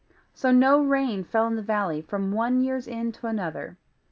[0.33, 3.77] So no rain fell in the valley from one year's end to another.